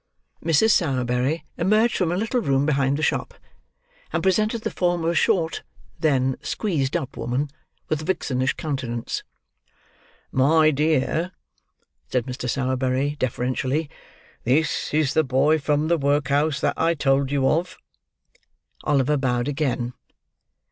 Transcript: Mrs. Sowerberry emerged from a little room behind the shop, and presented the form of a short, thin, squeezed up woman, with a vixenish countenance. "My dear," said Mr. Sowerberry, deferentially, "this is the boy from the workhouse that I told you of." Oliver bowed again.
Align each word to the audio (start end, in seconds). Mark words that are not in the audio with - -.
Mrs. 0.43 0.71
Sowerberry 0.71 1.45
emerged 1.59 1.95
from 1.97 2.11
a 2.11 2.17
little 2.17 2.41
room 2.41 2.65
behind 2.65 2.97
the 2.97 3.03
shop, 3.03 3.35
and 4.11 4.23
presented 4.23 4.63
the 4.63 4.71
form 4.71 5.03
of 5.03 5.11
a 5.11 5.13
short, 5.13 5.61
thin, 5.99 6.37
squeezed 6.41 6.97
up 6.97 7.15
woman, 7.15 7.51
with 7.87 8.01
a 8.01 8.05
vixenish 8.05 8.53
countenance. 8.53 9.21
"My 10.31 10.71
dear," 10.71 11.33
said 12.09 12.25
Mr. 12.25 12.49
Sowerberry, 12.49 13.15
deferentially, 13.19 13.91
"this 14.43 14.91
is 14.91 15.13
the 15.13 15.23
boy 15.23 15.59
from 15.59 15.87
the 15.87 15.99
workhouse 15.99 16.59
that 16.61 16.73
I 16.81 16.95
told 16.95 17.31
you 17.31 17.47
of." 17.47 17.77
Oliver 18.83 19.17
bowed 19.17 19.47
again. 19.47 19.93